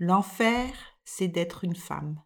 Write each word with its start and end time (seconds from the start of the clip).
L'enfer, 0.00 0.70
c'est 1.04 1.26
d'être 1.26 1.64
une 1.64 1.74
femme. 1.74 2.20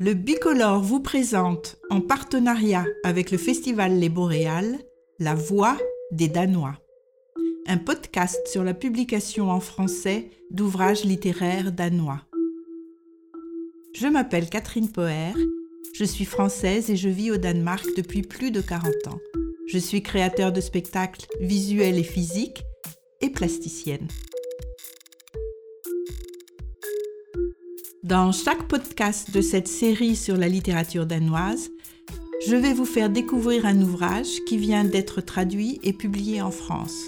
Le 0.00 0.14
Bicolore 0.14 0.82
vous 0.82 0.98
présente, 0.98 1.76
en 1.88 2.00
partenariat 2.00 2.84
avec 3.04 3.30
le 3.30 3.38
Festival 3.38 3.96
Les 3.96 4.08
Boréales, 4.08 4.80
La 5.20 5.36
Voix 5.36 5.78
des 6.10 6.26
Danois. 6.26 6.76
Un 7.68 7.78
podcast 7.78 8.44
sur 8.48 8.64
la 8.64 8.74
publication 8.74 9.52
en 9.52 9.60
français 9.60 10.30
d'ouvrages 10.50 11.04
littéraires 11.04 11.70
danois. 11.70 12.22
Je 13.94 14.08
m'appelle 14.08 14.50
Catherine 14.50 14.90
Poher, 14.90 15.36
je 15.94 16.04
suis 16.04 16.24
française 16.24 16.90
et 16.90 16.96
je 16.96 17.08
vis 17.08 17.30
au 17.30 17.36
Danemark 17.36 17.86
depuis 17.96 18.22
plus 18.22 18.50
de 18.50 18.60
40 18.60 18.86
ans. 19.06 19.20
Je 19.68 19.78
suis 19.78 20.02
créateur 20.02 20.50
de 20.50 20.60
spectacles 20.60 21.28
visuels 21.40 21.98
et 22.00 22.02
physiques 22.02 22.64
et 23.20 23.30
plasticienne. 23.30 24.08
Dans 28.10 28.32
chaque 28.32 28.66
podcast 28.66 29.30
de 29.30 29.40
cette 29.40 29.68
série 29.68 30.16
sur 30.16 30.36
la 30.36 30.48
littérature 30.48 31.06
danoise, 31.06 31.70
je 32.44 32.56
vais 32.56 32.72
vous 32.72 32.84
faire 32.84 33.08
découvrir 33.08 33.66
un 33.66 33.80
ouvrage 33.80 34.40
qui 34.48 34.56
vient 34.56 34.82
d'être 34.82 35.20
traduit 35.20 35.78
et 35.84 35.92
publié 35.92 36.42
en 36.42 36.50
France. 36.50 37.04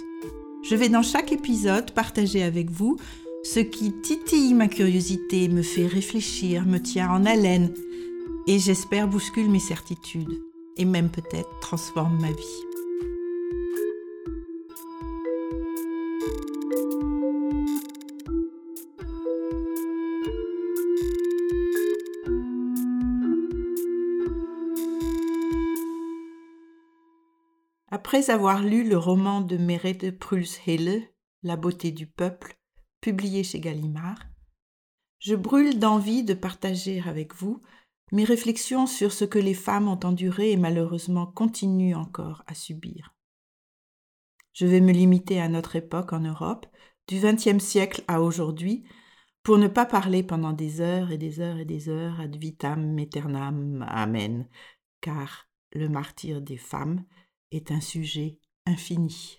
Je 0.62 0.76
vais 0.76 0.88
dans 0.88 1.02
chaque 1.02 1.32
épisode 1.32 1.90
partager 1.90 2.44
avec 2.44 2.70
vous 2.70 2.98
ce 3.42 3.58
qui 3.58 3.92
titille 4.00 4.54
ma 4.54 4.68
curiosité, 4.68 5.48
me 5.48 5.62
fait 5.62 5.88
réfléchir, 5.88 6.66
me 6.66 6.78
tient 6.78 7.10
en 7.10 7.26
haleine 7.26 7.74
et 8.46 8.60
j'espère 8.60 9.08
bouscule 9.08 9.50
mes 9.50 9.58
certitudes 9.58 10.40
et 10.76 10.84
même 10.84 11.10
peut-être 11.10 11.50
transforme 11.60 12.20
ma 12.20 12.30
vie. 12.30 12.71
Après 28.12 28.28
avoir 28.28 28.62
lu 28.62 28.86
le 28.86 28.98
roman 28.98 29.40
de 29.40 29.56
Merete 29.56 30.10
Prulshelle, 30.10 31.02
La 31.42 31.56
beauté 31.56 31.92
du 31.92 32.06
peuple, 32.06 32.58
publié 33.00 33.42
chez 33.42 33.58
Gallimard, 33.58 34.18
je 35.18 35.34
brûle 35.34 35.78
d'envie 35.78 36.22
de 36.22 36.34
partager 36.34 37.00
avec 37.06 37.34
vous 37.34 37.62
mes 38.12 38.24
réflexions 38.24 38.86
sur 38.86 39.14
ce 39.14 39.24
que 39.24 39.38
les 39.38 39.54
femmes 39.54 39.88
ont 39.88 39.98
enduré 40.04 40.50
et 40.50 40.58
malheureusement 40.58 41.24
continuent 41.24 41.96
encore 41.96 42.42
à 42.46 42.52
subir. 42.52 43.14
Je 44.52 44.66
vais 44.66 44.82
me 44.82 44.92
limiter 44.92 45.40
à 45.40 45.48
notre 45.48 45.74
époque 45.76 46.12
en 46.12 46.20
Europe, 46.20 46.66
du 47.08 47.18
XXe 47.18 47.64
siècle 47.64 48.04
à 48.08 48.20
aujourd'hui, 48.20 48.84
pour 49.42 49.56
ne 49.56 49.68
pas 49.68 49.86
parler 49.86 50.22
pendant 50.22 50.52
des 50.52 50.82
heures 50.82 51.12
et 51.12 51.18
des 51.18 51.40
heures 51.40 51.56
et 51.56 51.64
des 51.64 51.88
heures 51.88 52.20
ad 52.20 52.36
vitam 52.36 52.98
aeternam, 52.98 53.86
amen, 53.88 54.46
car 55.00 55.48
le 55.72 55.88
martyr 55.88 56.42
des 56.42 56.58
femmes 56.58 57.06
est 57.52 57.70
un 57.70 57.80
sujet 57.80 58.38
infini. 58.66 59.38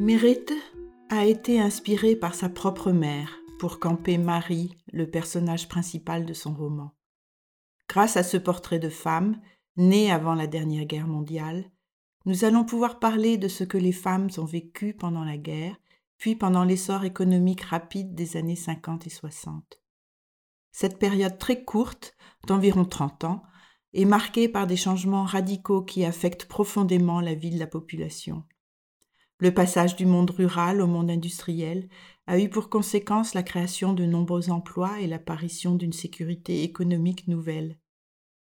Mérite 0.00 0.54
a 1.10 1.26
été 1.26 1.60
inspiré 1.60 2.16
par 2.16 2.34
sa 2.34 2.48
propre 2.48 2.90
mère 2.90 3.38
pour 3.58 3.78
camper 3.78 4.16
Marie, 4.16 4.74
le 4.94 5.10
personnage 5.10 5.68
principal 5.68 6.24
de 6.24 6.32
son 6.32 6.54
roman. 6.54 6.94
Grâce 7.86 8.16
à 8.16 8.22
ce 8.22 8.38
portrait 8.38 8.78
de 8.78 8.88
femme, 8.88 9.38
né 9.76 10.10
avant 10.10 10.32
la 10.32 10.46
dernière 10.46 10.86
guerre 10.86 11.06
mondiale, 11.06 11.70
nous 12.24 12.46
allons 12.46 12.64
pouvoir 12.64 12.98
parler 12.98 13.36
de 13.36 13.46
ce 13.46 13.62
que 13.62 13.76
les 13.76 13.92
femmes 13.92 14.30
ont 14.38 14.46
vécu 14.46 14.94
pendant 14.94 15.22
la 15.22 15.36
guerre, 15.36 15.76
puis 16.16 16.34
pendant 16.34 16.64
l'essor 16.64 17.04
économique 17.04 17.60
rapide 17.60 18.14
des 18.14 18.38
années 18.38 18.56
50 18.56 19.06
et 19.06 19.10
60. 19.10 19.82
Cette 20.72 20.98
période 20.98 21.36
très 21.36 21.62
courte, 21.62 22.16
d'environ 22.46 22.86
30 22.86 23.24
ans, 23.24 23.42
est 23.92 24.06
marquée 24.06 24.48
par 24.48 24.66
des 24.66 24.76
changements 24.76 25.24
radicaux 25.24 25.82
qui 25.82 26.06
affectent 26.06 26.46
profondément 26.46 27.20
la 27.20 27.34
vie 27.34 27.50
de 27.50 27.58
la 27.58 27.66
population. 27.66 28.44
Le 29.40 29.54
passage 29.54 29.96
du 29.96 30.04
monde 30.04 30.30
rural 30.30 30.82
au 30.82 30.86
monde 30.86 31.10
industriel 31.10 31.88
a 32.26 32.38
eu 32.38 32.50
pour 32.50 32.68
conséquence 32.68 33.32
la 33.32 33.42
création 33.42 33.94
de 33.94 34.04
nombreux 34.04 34.50
emplois 34.50 35.00
et 35.00 35.06
l'apparition 35.06 35.76
d'une 35.76 35.94
sécurité 35.94 36.62
économique 36.62 37.26
nouvelle. 37.26 37.78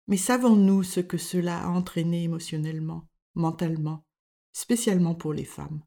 Mais 0.07 0.19
savons-nous 0.19 0.83
ce 0.83 1.01
que 1.01 1.17
cela 1.17 1.65
a 1.65 1.69
entraîné 1.69 2.25
émotionnellement, 2.25 3.09
mentalement, 3.35 4.05
spécialement 4.53 5.15
pour 5.15 5.33
les 5.33 5.47
femmes, 5.47 5.83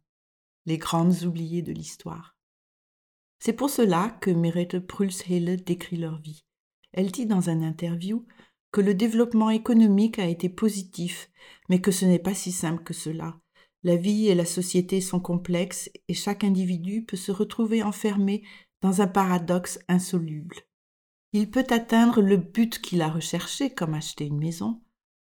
les 0.66 0.80
grandes 0.80 1.22
oubliées 1.22 1.62
de 1.62 1.72
l'histoire 1.72 2.36
C'est 3.38 3.54
pour 3.54 3.70
cela 3.70 4.18
que 4.22 4.32
Merete 4.32 4.80
Prulshelle 4.80 5.64
décrit 5.64 5.98
leur 5.98 6.20
vie. 6.20 6.46
Elle 6.94 7.12
dit 7.12 7.28
dans 7.28 7.52
un 7.52 7.62
interview 7.62 8.26
que 8.72 8.82
le 8.82 8.96
développement 8.96 9.52
économique 9.52 10.18
a 10.18 10.26
été 10.26 10.50
positif, 10.50 11.30
mais 11.70 11.80
que 11.80 11.92
ce 11.92 12.06
n'est 12.06 12.18
pas 12.18 12.34
si 12.34 12.52
simple 12.52 12.84
que 12.84 12.96
cela, 12.96 13.40
la 13.86 13.98
vie 13.98 14.30
et 14.30 14.36
la 14.36 14.46
société 14.46 15.00
sont 15.00 15.20
complexes 15.20 15.92
et 16.08 16.16
chaque 16.16 16.44
individu 16.44 17.04
peut 17.06 17.18
se 17.18 17.32
retrouver 17.32 17.84
enfermé 17.84 18.44
dans 18.82 19.04
un 19.04 19.08
paradoxe 19.08 19.78
insoluble. 19.88 20.56
Il 21.34 21.52
peut 21.52 21.68
atteindre 21.70 22.20
le 22.20 22.38
but 22.38 22.80
qu'il 22.80 23.04
a 23.04 23.10
recherché, 23.10 23.70
comme 23.70 23.94
acheter 23.94 24.26
une 24.26 24.40
maison, 24.40 24.82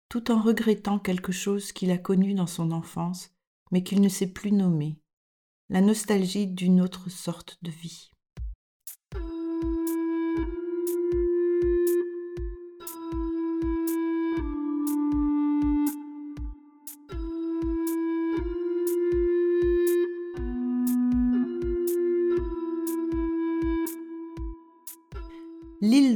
tout 0.09 0.31
en 0.31 0.41
regrettant 0.41 1.01
quelque 1.01 1.33
chose 1.33 1.73
qu'il 1.73 1.91
a 1.91 1.99
connu 1.99 2.35
dans 2.35 2.47
son 2.47 2.71
enfance, 2.71 3.33
mais 3.73 3.83
qu'il 3.83 4.01
ne 4.01 4.09
sait 4.09 4.33
plus 4.33 4.53
nommer, 4.53 4.97
la 5.69 5.81
nostalgie 5.81 6.47
d'une 6.47 6.81
autre 6.81 7.11
sorte 7.11 7.59
de 7.63 7.73
vie. 7.73 8.12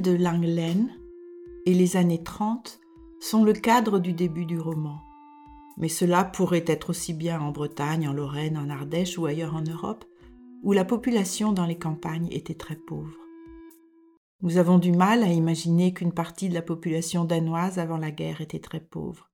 De 0.06 0.12
Langlen 0.12 0.88
et 1.64 1.74
les 1.74 1.96
années 1.96 2.22
30 2.22 2.78
sont 3.20 3.42
le 3.42 3.52
cadre 3.52 3.98
du 3.98 4.12
début 4.12 4.46
du 4.46 4.60
roman. 4.60 5.00
Mais 5.78 5.88
cela 5.88 6.24
pourrait 6.24 6.64
être 6.68 6.90
aussi 6.90 7.12
bien 7.12 7.40
en 7.40 7.50
Bretagne, 7.50 8.08
en 8.08 8.12
Lorraine, 8.12 8.56
en 8.56 8.70
Ardèche 8.70 9.18
ou 9.18 9.26
ailleurs 9.26 9.56
en 9.56 9.62
Europe, 9.62 10.04
où 10.62 10.72
la 10.72 10.84
population 10.84 11.52
dans 11.52 11.66
les 11.66 11.76
campagnes 11.76 12.28
était 12.30 12.54
très 12.54 12.76
pauvre. 12.76 13.16
Nous 14.42 14.58
avons 14.58 14.78
du 14.78 14.92
mal 14.92 15.24
à 15.24 15.32
imaginer 15.32 15.92
qu'une 15.92 16.12
partie 16.12 16.48
de 16.48 16.54
la 16.54 16.62
population 16.62 17.24
danoise 17.24 17.80
avant 17.80 17.98
la 17.98 18.12
guerre 18.12 18.40
était 18.40 18.60
très 18.60 18.80
pauvre. 18.80 19.32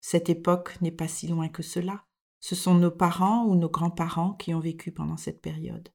Cette 0.00 0.28
époque 0.28 0.76
n'est 0.80 0.90
pas 0.90 1.08
si 1.08 1.28
loin 1.28 1.48
que 1.48 1.62
cela. 1.62 2.04
Ce 2.40 2.56
sont 2.56 2.74
nos 2.74 2.90
parents 2.90 3.44
ou 3.44 3.54
nos 3.54 3.70
grands-parents 3.70 4.32
qui 4.32 4.54
ont 4.54 4.60
vécu 4.60 4.90
pendant 4.90 5.18
cette 5.18 5.40
période. 5.40 5.88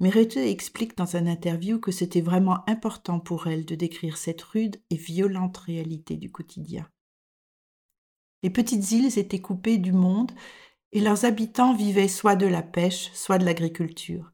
Merete 0.00 0.36
explique 0.36 0.96
dans 0.96 1.16
un 1.16 1.26
interview 1.26 1.80
que 1.80 1.92
c'était 1.92 2.20
vraiment 2.20 2.68
important 2.68 3.20
pour 3.20 3.46
elle 3.46 3.64
de 3.64 3.74
décrire 3.74 4.16
cette 4.16 4.42
rude 4.42 4.80
et 4.90 4.96
violente 4.96 5.56
réalité 5.56 6.16
du 6.16 6.30
quotidien. 6.30 6.88
Les 8.42 8.50
petites 8.50 8.92
îles 8.92 9.18
étaient 9.18 9.40
coupées 9.40 9.78
du 9.78 9.92
monde 9.92 10.32
et 10.92 11.00
leurs 11.00 11.24
habitants 11.24 11.74
vivaient 11.74 12.08
soit 12.08 12.36
de 12.36 12.46
la 12.46 12.62
pêche, 12.62 13.10
soit 13.12 13.38
de 13.38 13.44
l'agriculture. 13.44 14.32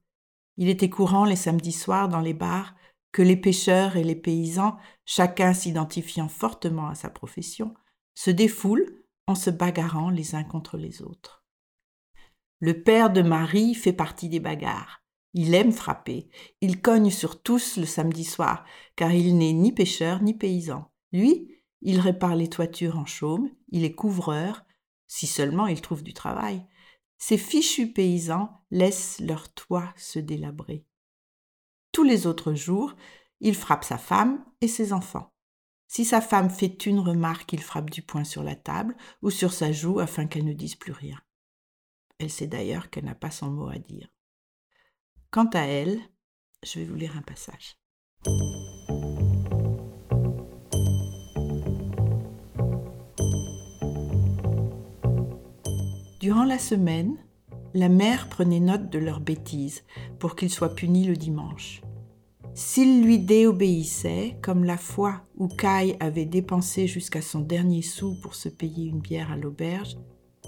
Il 0.57 0.69
était 0.69 0.91
courant 0.91 1.25
les 1.25 1.37
samedis 1.37 1.73
soirs 1.73 2.09
dans 2.09 2.21
les 2.21 2.35
bars 2.35 2.75
que 3.13 3.23
les 3.23 3.37
pêcheurs 3.37 3.97
et 3.97 4.03
les 4.03 4.17
paysans, 4.17 4.77
chacun 5.05 5.55
s'identifiant 5.55 6.29
fortement 6.29 6.89
à 6.89 6.97
sa 6.97 7.11
profession, 7.11 7.75
se 8.15 8.31
défoulent 8.31 9.05
en 9.27 9.37
se 9.37 9.51
bagarrant 9.51 10.11
les 10.11 10.35
uns 10.35 10.45
contre 10.45 10.77
les 10.77 11.01
autres. 11.01 11.45
Le 12.59 12.83
père 12.83 13.11
de 13.11 13.23
Marie 13.23 13.75
fait 13.75 13.93
partie 13.93 14.29
des 14.29 14.41
bagarres. 14.41 15.04
Il 15.35 15.55
aime 15.55 15.73
frapper. 15.73 16.29
Il 16.61 16.81
cogne 16.81 17.11
sur 17.11 17.43
tous 17.43 17.77
le 17.77 17.87
samedi 17.87 18.25
soir, 18.25 18.65
car 18.97 19.13
il 19.13 19.37
n'est 19.37 19.53
ni 19.53 19.73
pêcheur 19.73 20.23
ni 20.23 20.33
paysan. 20.33 20.91
Lui, 21.13 21.61
il 21.83 22.01
répare 22.01 22.37
les 22.37 22.49
toitures 22.49 22.99
en 22.99 23.05
chaume, 23.05 23.51
il 23.69 23.85
est 23.85 23.95
couvreur, 23.95 24.65
si 25.07 25.27
seulement 25.27 25.67
il 25.67 25.81
trouve 25.81 26.03
du 26.03 26.15
travail. 26.15 26.65
Ces 27.19 27.37
fichus 27.37 27.93
paysans 27.93 28.51
laissent 28.71 29.21
leur 29.21 29.53
toit 29.53 29.93
se 29.97 30.19
délabrer. 30.19 30.87
Tous 31.93 32.05
les 32.05 32.27
autres 32.27 32.55
jours, 32.55 32.95
il 33.41 33.55
frappe 33.55 33.85
sa 33.85 33.99
femme 33.99 34.45
et 34.61 34.69
ses 34.69 34.93
enfants. 34.93 35.33
Si 35.89 36.05
sa 36.05 36.21
femme 36.21 36.51
fait 36.51 36.87
une 36.87 36.99
remarque, 37.01 37.53
il 37.53 37.63
frappe 37.63 37.91
du 37.91 38.03
poing 38.03 38.25
sur 38.25 38.43
la 38.43 38.57
table 38.57 38.97
ou 39.23 39.31
sur 39.31 39.53
sa 39.53 39.73
joue 39.73 40.01
afin 40.01 40.27
qu'elle 40.27 40.45
ne 40.45 40.53
dise 40.53 40.75
plus 40.75 40.93
rien. 40.93 41.21
Elle 42.19 42.31
sait 42.31 42.47
d'ailleurs 42.47 42.91
qu'elle 42.91 43.05
n'a 43.05 43.15
pas 43.15 43.31
son 43.31 43.51
mot 43.51 43.69
à 43.69 43.79
dire. 43.79 44.14
Quant 45.35 45.51
à 45.55 45.63
elle, 45.63 45.99
je 46.65 46.79
vais 46.79 46.85
vous 46.85 46.95
lire 46.95 47.17
un 47.19 47.23
passage. 47.23 47.77
Durant 56.21 56.45
la 56.45 56.61
semaine, 56.61 57.17
la 57.75 57.89
mère 57.89 58.29
prenait 58.29 58.61
note 58.61 58.91
de 58.91 59.01
leurs 59.01 59.19
bêtises 59.19 59.83
pour 60.21 60.37
qu'ils 60.37 60.51
soient 60.51 60.77
punis 60.77 61.05
le 61.05 61.17
dimanche. 61.17 61.83
S'ils 62.55 63.03
lui 63.03 63.19
déobéissaient, 63.19 64.39
comme 64.41 64.63
la 64.63 64.77
fois 64.77 65.27
où 65.37 65.49
Kai 65.49 65.97
avait 65.99 66.27
dépensé 66.27 66.87
jusqu'à 66.87 67.23
son 67.23 67.41
dernier 67.41 67.83
sou 67.83 68.15
pour 68.23 68.37
se 68.37 68.49
payer 68.49 68.87
une 68.87 69.01
bière 69.01 69.33
à 69.33 69.37
l'auberge, 69.37 69.97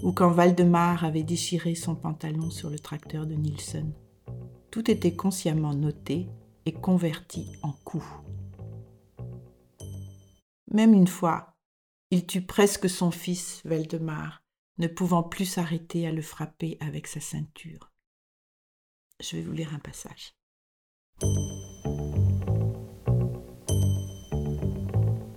ou 0.04 0.12
quand 0.12 0.30
Valdemar 0.30 1.04
avait 1.04 1.24
déchiré 1.24 1.74
son 1.74 1.96
pantalon 1.96 2.50
sur 2.50 2.70
le 2.70 2.78
tracteur 2.78 3.26
de 3.26 3.34
Nielsen. 3.34 3.92
Tout 4.70 4.90
était 4.90 5.14
consciemment 5.14 5.74
noté 5.74 6.28
et 6.66 6.72
converti 6.72 7.52
en 7.62 7.72
coups. 7.72 8.06
Même 10.70 10.92
une 10.92 11.06
fois, 11.06 11.54
il 12.10 12.26
tut 12.26 12.42
presque 12.42 12.88
son 12.88 13.10
fils, 13.10 13.62
Valdemar, 13.64 14.42
ne 14.78 14.88
pouvant 14.88 15.22
plus 15.22 15.46
s'arrêter 15.46 16.06
à 16.06 16.12
le 16.12 16.22
frapper 16.22 16.76
avec 16.80 17.06
sa 17.06 17.20
ceinture. 17.20 17.92
Je 19.20 19.36
vais 19.36 19.42
vous 19.42 19.52
lire 19.52 19.74
un 19.74 19.78
passage. 19.78 20.34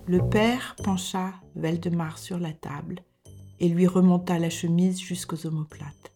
Le 0.06 0.28
père 0.28 0.76
pencha 0.82 1.32
Veldemar 1.54 2.18
sur 2.18 2.38
la 2.38 2.52
table 2.52 3.02
et 3.60 3.68
lui 3.68 3.86
remonta 3.86 4.38
la 4.38 4.50
chemise 4.50 5.00
jusqu'aux 5.00 5.46
omoplates. 5.46 6.12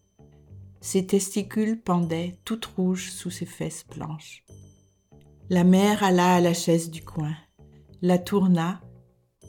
Ses 0.85 1.07
testicules 1.07 1.81
pendaient 1.81 2.37
toutes 2.45 2.67
rouges 2.67 3.09
sous 3.09 3.31
ses 3.31 3.47
fesses 3.47 3.87
blanches. 3.87 4.45
La 5.49 5.63
mère 5.63 6.03
alla 6.03 6.35
à 6.35 6.39
la 6.39 6.53
chaise 6.53 6.91
du 6.91 7.03
coin, 7.03 7.35
la 8.03 8.19
tourna 8.19 8.81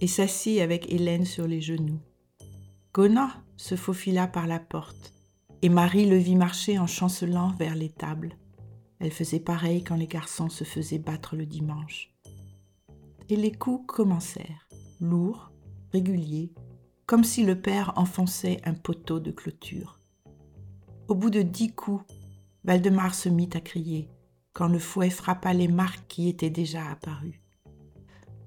et 0.00 0.06
s'assit 0.06 0.61
avec 0.61 0.91
Hélène 0.91 1.27
sur 1.27 1.47
les 1.47 1.61
genoux. 1.61 2.00
Gona 2.94 3.44
se 3.59 3.77
faufila 3.77 4.27
par 4.27 4.47
la 4.47 4.59
porte, 4.59 5.12
et 5.61 5.69
Marie 5.69 6.06
le 6.06 6.17
vit 6.17 6.37
marcher 6.37 6.79
en 6.79 6.87
chancelant 6.87 7.50
vers 7.59 7.75
les 7.75 7.91
tables. 7.91 8.38
Elle 8.99 9.12
faisait 9.12 9.38
pareil 9.38 9.85
quand 9.85 9.97
les 9.97 10.09
garçons 10.09 10.49
se 10.49 10.65
faisaient 10.65 10.99
battre 10.99 11.37
le 11.37 11.44
dimanche. 11.44 12.15
Et 13.29 13.37
les 13.37 13.53
coups 13.53 13.85
commencèrent, 13.87 14.71
lourds, 15.03 15.53
réguliers, 15.93 16.55
comme 17.05 17.25
si 17.25 17.44
le 17.44 17.61
père 17.61 17.93
enfonçait 17.97 18.62
un 18.65 18.73
poteau 18.73 19.21
de 19.21 19.33
clôture. 19.33 20.00
Au 21.08 21.14
bout 21.14 21.31
de 21.31 21.43
dix 21.43 21.73
coups, 21.73 22.05
Valdemar 22.64 23.14
se 23.14 23.29
mit 23.29 23.50
à 23.55 23.61
crier, 23.61 24.08
quand 24.53 24.67
le 24.67 24.81
fouet 24.81 25.11
frappa 25.11 25.53
les 25.53 25.69
marques 25.69 26.08
qui 26.08 26.29
étaient 26.29 26.50
déjà 26.50 26.91
apparues. 26.91 27.41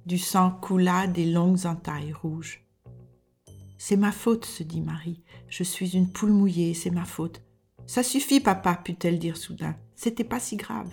Du 0.06 0.18
sang 0.18 0.52
coula 0.52 1.08
des 1.08 1.26
longues 1.26 1.66
entailles 1.66 2.12
rouges. 2.12 2.66
C'est 3.78 3.96
ma 3.96 4.12
faute, 4.12 4.44
se 4.44 4.64
dit 4.64 4.82
Marie. 4.82 5.24
Je 5.48 5.64
suis 5.64 5.96
une 5.96 6.12
poule 6.12 6.34
mouillée, 6.34 6.74
c'est 6.74 6.90
ma 6.90 7.06
faute. 7.06 7.42
Ça 7.88 8.04
suffit, 8.04 8.42
papa, 8.42 8.76
put-elle 8.76 9.20
dire 9.20 9.38
soudain. 9.38 9.78
C'était 9.96 10.26
pas 10.26 10.42
si 10.42 10.58
grave. 10.58 10.92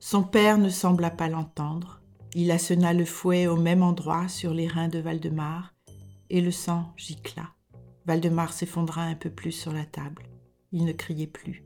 Son 0.00 0.22
père 0.22 0.58
ne 0.58 0.68
sembla 0.68 1.10
pas 1.10 1.28
l'entendre. 1.28 2.02
Il 2.34 2.50
assena 2.50 2.92
le 2.92 3.06
fouet 3.06 3.46
au 3.46 3.56
même 3.56 3.82
endroit 3.82 4.28
sur 4.28 4.52
les 4.52 4.68
reins 4.68 4.88
de 4.88 4.98
Valdemar, 4.98 5.72
et 6.28 6.42
le 6.42 6.50
sang 6.50 6.92
gicla. 6.96 7.54
Valdemar 8.10 8.52
s'effondra 8.52 9.02
un 9.02 9.14
peu 9.14 9.30
plus 9.30 9.52
sur 9.52 9.72
la 9.72 9.84
table. 9.84 10.24
Il 10.72 10.84
ne 10.84 10.90
criait 10.90 11.28
plus. 11.28 11.64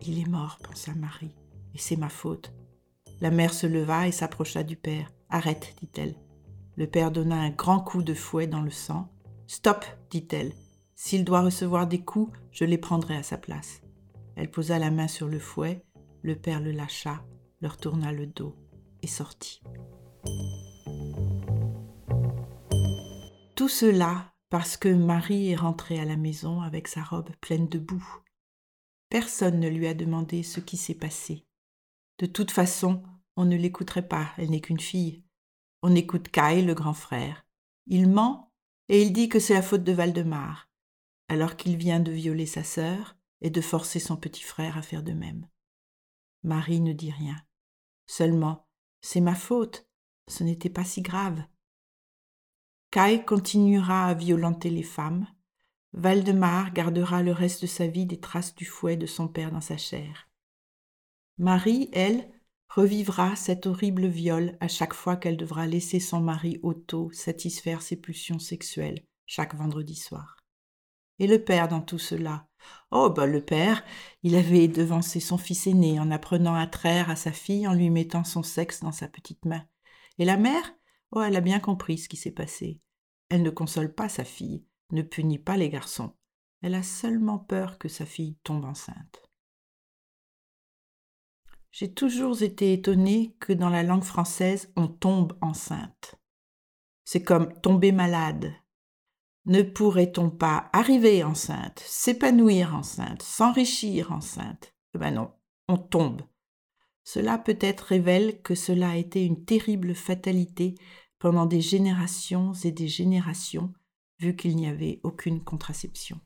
Il 0.00 0.18
est 0.18 0.26
mort, 0.26 0.56
pensa 0.64 0.94
Marie, 0.94 1.36
et 1.74 1.78
c'est 1.78 1.98
ma 1.98 2.08
faute. 2.08 2.54
La 3.20 3.30
mère 3.30 3.52
se 3.52 3.66
leva 3.66 4.08
et 4.08 4.10
s'approcha 4.10 4.62
du 4.62 4.74
père. 4.74 5.12
Arrête, 5.28 5.76
dit-elle. 5.82 6.14
Le 6.76 6.86
père 6.86 7.10
donna 7.10 7.36
un 7.36 7.50
grand 7.50 7.80
coup 7.80 8.02
de 8.02 8.14
fouet 8.14 8.46
dans 8.46 8.62
le 8.62 8.70
sang. 8.70 9.12
Stop, 9.46 9.84
dit-elle. 10.08 10.54
S'il 10.94 11.26
doit 11.26 11.42
recevoir 11.42 11.86
des 11.86 12.00
coups, 12.02 12.32
je 12.50 12.64
les 12.64 12.78
prendrai 12.78 13.14
à 13.14 13.22
sa 13.22 13.36
place. 13.36 13.82
Elle 14.36 14.50
posa 14.50 14.78
la 14.78 14.90
main 14.90 15.08
sur 15.08 15.28
le 15.28 15.38
fouet, 15.38 15.84
le 16.22 16.36
père 16.36 16.60
le 16.60 16.72
lâcha, 16.72 17.22
leur 17.60 17.76
tourna 17.76 18.12
le 18.12 18.26
dos 18.26 18.56
et 19.02 19.08
sortit. 19.08 19.60
Tout 23.54 23.68
cela 23.68 24.33
parce 24.50 24.76
que 24.76 24.88
Marie 24.88 25.50
est 25.50 25.56
rentrée 25.56 25.98
à 25.98 26.04
la 26.04 26.16
maison 26.16 26.60
avec 26.60 26.88
sa 26.88 27.02
robe 27.02 27.30
pleine 27.40 27.68
de 27.68 27.78
boue. 27.78 28.06
Personne 29.08 29.60
ne 29.60 29.68
lui 29.68 29.86
a 29.86 29.94
demandé 29.94 30.42
ce 30.42 30.60
qui 30.60 30.76
s'est 30.76 30.94
passé. 30.94 31.46
De 32.18 32.26
toute 32.26 32.50
façon, 32.50 33.02
on 33.36 33.44
ne 33.44 33.56
l'écouterait 33.56 34.06
pas, 34.06 34.32
elle 34.38 34.50
n'est 34.50 34.60
qu'une 34.60 34.80
fille. 34.80 35.24
On 35.82 35.94
écoute 35.94 36.28
Kai, 36.28 36.62
le 36.62 36.74
grand 36.74 36.94
frère. 36.94 37.44
Il 37.86 38.08
ment 38.08 38.52
et 38.88 39.02
il 39.02 39.12
dit 39.12 39.28
que 39.28 39.38
c'est 39.38 39.54
la 39.54 39.62
faute 39.62 39.84
de 39.84 39.92
Valdemar, 39.92 40.68
alors 41.28 41.56
qu'il 41.56 41.76
vient 41.76 42.00
de 42.00 42.12
violer 42.12 42.46
sa 42.46 42.64
sœur 42.64 43.16
et 43.40 43.50
de 43.50 43.60
forcer 43.60 43.98
son 43.98 44.16
petit 44.16 44.42
frère 44.42 44.78
à 44.78 44.82
faire 44.82 45.02
de 45.02 45.12
même. 45.12 45.46
Marie 46.42 46.80
ne 46.80 46.92
dit 46.92 47.10
rien. 47.10 47.36
Seulement, 48.06 48.68
c'est 49.00 49.20
ma 49.20 49.34
faute, 49.34 49.88
ce 50.28 50.44
n'était 50.44 50.70
pas 50.70 50.84
si 50.84 51.02
grave. 51.02 51.42
Kai 52.94 53.24
continuera 53.24 54.06
à 54.06 54.14
violenter 54.14 54.70
les 54.70 54.84
femmes. 54.84 55.26
Valdemar 55.94 56.72
gardera 56.72 57.24
le 57.24 57.32
reste 57.32 57.62
de 57.62 57.66
sa 57.66 57.88
vie 57.88 58.06
des 58.06 58.20
traces 58.20 58.54
du 58.54 58.64
fouet 58.64 58.96
de 58.96 59.06
son 59.06 59.26
père 59.26 59.50
dans 59.50 59.60
sa 59.60 59.76
chair. 59.76 60.28
Marie, 61.36 61.90
elle, 61.92 62.30
revivra 62.68 63.34
cet 63.34 63.66
horrible 63.66 64.06
viol 64.06 64.56
à 64.60 64.68
chaque 64.68 64.94
fois 64.94 65.16
qu'elle 65.16 65.36
devra 65.36 65.66
laisser 65.66 65.98
son 65.98 66.20
mari 66.20 66.60
Otto 66.62 67.10
satisfaire 67.10 67.82
ses 67.82 67.96
pulsions 67.96 68.38
sexuelles 68.38 69.02
chaque 69.26 69.56
vendredi 69.56 69.96
soir. 69.96 70.36
Et 71.18 71.26
le 71.26 71.42
père 71.42 71.66
dans 71.66 71.82
tout 71.82 71.98
cela? 71.98 72.46
Oh, 72.92 73.10
ben 73.10 73.26
le 73.26 73.44
père, 73.44 73.82
il 74.22 74.36
avait 74.36 74.68
devancé 74.68 75.18
son 75.18 75.36
fils 75.36 75.66
aîné 75.66 75.98
en 75.98 76.12
apprenant 76.12 76.54
à 76.54 76.68
traire 76.68 77.10
à 77.10 77.16
sa 77.16 77.32
fille 77.32 77.66
en 77.66 77.74
lui 77.74 77.90
mettant 77.90 78.22
son 78.22 78.44
sexe 78.44 78.82
dans 78.82 78.92
sa 78.92 79.08
petite 79.08 79.44
main. 79.46 79.66
Et 80.18 80.24
la 80.24 80.36
mère? 80.36 80.76
Oh, 81.10 81.22
elle 81.22 81.34
a 81.34 81.40
bien 81.40 81.58
compris 81.58 81.98
ce 81.98 82.08
qui 82.08 82.16
s'est 82.16 82.30
passé. 82.30 82.80
Elle 83.28 83.42
ne 83.42 83.50
console 83.50 83.94
pas 83.94 84.08
sa 84.08 84.24
fille, 84.24 84.64
ne 84.90 85.02
punit 85.02 85.38
pas 85.38 85.56
les 85.56 85.70
garçons. 85.70 86.14
Elle 86.62 86.74
a 86.74 86.82
seulement 86.82 87.38
peur 87.38 87.78
que 87.78 87.88
sa 87.88 88.06
fille 88.06 88.36
tombe 88.42 88.64
enceinte. 88.64 89.22
J'ai 91.72 91.92
toujours 91.92 92.42
été 92.42 92.72
étonnée 92.72 93.36
que 93.40 93.52
dans 93.52 93.68
la 93.68 93.82
langue 93.82 94.04
française, 94.04 94.72
on 94.76 94.86
tombe 94.86 95.36
enceinte. 95.40 96.14
C'est 97.04 97.22
comme 97.24 97.52
tomber 97.60 97.90
malade. 97.90 98.52
Ne 99.46 99.62
pourrait-on 99.62 100.30
pas 100.30 100.70
arriver 100.72 101.22
enceinte, 101.24 101.80
s'épanouir 101.80 102.74
enceinte, 102.74 103.22
s'enrichir 103.22 104.12
enceinte? 104.12 104.72
Eh 104.94 104.98
ben 104.98 105.10
non, 105.10 105.32
on 105.68 105.76
tombe. 105.76 106.22
Cela 107.02 107.36
peut-être 107.36 107.82
révèle 107.82 108.40
que 108.40 108.54
cela 108.54 108.90
a 108.90 108.96
été 108.96 109.24
une 109.24 109.44
terrible 109.44 109.94
fatalité 109.94 110.76
pendant 111.24 111.46
des 111.46 111.62
générations 111.62 112.52
et 112.64 112.70
des 112.70 112.86
générations, 112.86 113.72
vu 114.18 114.36
qu'il 114.36 114.56
n'y 114.56 114.66
avait 114.66 115.00
aucune 115.04 115.42
contraception. 115.42 116.20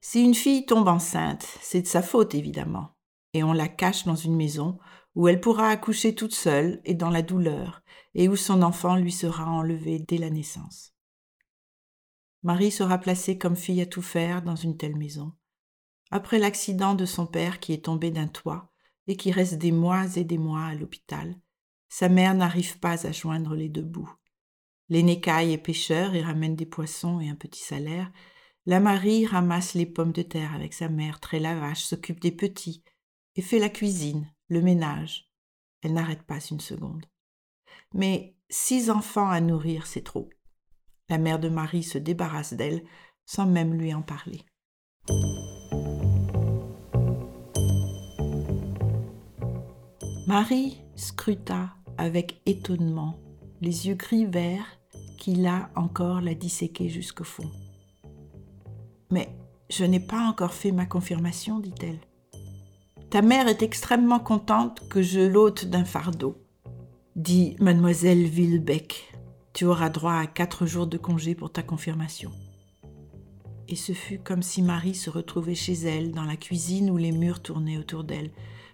Si 0.00 0.24
une 0.24 0.34
fille 0.34 0.64
tombe 0.64 0.88
enceinte, 0.88 1.46
c'est 1.60 1.82
de 1.82 1.86
sa 1.86 2.00
faute 2.00 2.34
évidemment, 2.34 2.95
et 3.36 3.42
on 3.42 3.52
la 3.52 3.68
cache 3.68 4.04
dans 4.04 4.14
une 4.14 4.34
maison 4.34 4.78
où 5.14 5.28
elle 5.28 5.42
pourra 5.42 5.68
accoucher 5.68 6.14
toute 6.14 6.34
seule 6.34 6.80
et 6.86 6.94
dans 6.94 7.10
la 7.10 7.20
douleur, 7.20 7.82
et 8.14 8.28
où 8.28 8.36
son 8.36 8.62
enfant 8.62 8.96
lui 8.96 9.12
sera 9.12 9.44
enlevé 9.44 9.98
dès 9.98 10.16
la 10.16 10.30
naissance. 10.30 10.94
Marie 12.42 12.70
sera 12.70 12.96
placée 12.96 13.36
comme 13.36 13.56
fille 13.56 13.82
à 13.82 13.86
tout 13.86 14.00
faire 14.00 14.40
dans 14.40 14.56
une 14.56 14.78
telle 14.78 14.96
maison. 14.96 15.32
Après 16.10 16.38
l'accident 16.38 16.94
de 16.94 17.04
son 17.04 17.26
père 17.26 17.60
qui 17.60 17.74
est 17.74 17.84
tombé 17.84 18.10
d'un 18.10 18.26
toit 18.26 18.72
et 19.06 19.16
qui 19.16 19.32
reste 19.32 19.58
des 19.58 19.72
mois 19.72 20.16
et 20.16 20.24
des 20.24 20.38
mois 20.38 20.64
à 20.64 20.74
l'hôpital, 20.74 21.36
sa 21.90 22.08
mère 22.08 22.34
n'arrive 22.34 22.78
pas 22.78 23.06
à 23.06 23.12
joindre 23.12 23.54
les 23.54 23.68
deux 23.68 23.82
bouts. 23.82 24.12
L'aîné 24.88 25.20
est 25.26 25.58
pêcheur 25.58 26.14
et 26.14 26.22
ramène 26.22 26.56
des 26.56 26.66
poissons 26.66 27.20
et 27.20 27.28
un 27.28 27.34
petit 27.34 27.62
salaire, 27.62 28.10
La 28.64 28.80
Marie 28.80 29.26
ramasse 29.26 29.74
les 29.74 29.86
pommes 29.86 30.12
de 30.12 30.22
terre 30.22 30.54
avec 30.54 30.72
sa 30.72 30.88
mère, 30.88 31.20
très 31.20 31.38
la 31.38 31.54
vache, 31.54 31.84
s'occupe 31.84 32.20
des 32.20 32.32
petits 32.32 32.82
et 33.36 33.42
fait 33.42 33.58
la 33.58 33.68
cuisine, 33.68 34.26
le 34.48 34.62
ménage. 34.62 35.30
Elle 35.82 35.92
n'arrête 35.92 36.22
pas 36.22 36.40
une 36.40 36.60
seconde. 36.60 37.06
Mais 37.94 38.36
six 38.48 38.90
enfants 38.90 39.28
à 39.28 39.40
nourrir, 39.40 39.86
c'est 39.86 40.04
trop. 40.04 40.28
La 41.08 41.18
mère 41.18 41.38
de 41.38 41.48
Marie 41.48 41.84
se 41.84 41.98
débarrasse 41.98 42.54
d'elle 42.54 42.82
sans 43.24 43.46
même 43.46 43.74
lui 43.74 43.94
en 43.94 44.02
parler. 44.02 44.44
Marie 50.26 50.82
scruta 50.96 51.74
avec 51.98 52.40
étonnement 52.46 53.18
les 53.60 53.86
yeux 53.86 53.94
gris-verts 53.94 54.80
qui 55.18 55.34
là 55.34 55.70
encore 55.76 56.20
la 56.20 56.34
disséquaient 56.34 56.88
jusqu'au 56.88 57.24
fond. 57.24 57.50
Mais 59.10 59.28
je 59.70 59.84
n'ai 59.84 60.00
pas 60.00 60.28
encore 60.28 60.52
fait 60.52 60.72
ma 60.72 60.86
confirmation, 60.86 61.60
dit-elle. 61.60 62.00
Ta 63.08 63.22
mère 63.22 63.46
est 63.46 63.62
extrêmement 63.62 64.18
contente 64.18 64.88
que 64.88 65.00
je 65.00 65.20
l'ôte 65.20 65.66
d'un 65.66 65.84
fardeau, 65.84 66.36
dit 67.14 67.54
mademoiselle 67.60 68.24
Villebec. 68.24 69.12
Tu 69.52 69.64
auras 69.64 69.90
droit 69.90 70.14
à 70.14 70.26
quatre 70.26 70.66
jours 70.66 70.88
de 70.88 70.98
congé 70.98 71.36
pour 71.36 71.52
ta 71.52 71.62
confirmation. 71.62 72.32
Et 73.68 73.76
ce 73.76 73.92
fut 73.92 74.18
comme 74.18 74.42
si 74.42 74.60
Marie 74.60 74.96
se 74.96 75.08
retrouvait 75.08 75.54
chez 75.54 75.74
elle, 75.74 76.10
dans 76.10 76.24
la 76.24 76.36
cuisine 76.36 76.90
où 76.90 76.96
les 76.96 77.12
murs 77.12 77.40
tournaient 77.40 77.78
autour 77.78 78.02
d'elle, 78.02 78.32